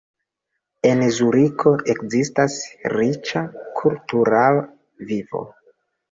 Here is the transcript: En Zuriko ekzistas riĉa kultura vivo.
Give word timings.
En 0.91 1.01
Zuriko 1.17 1.73
ekzistas 1.93 2.55
riĉa 2.93 3.41
kultura 3.81 4.41
vivo. 5.11 5.43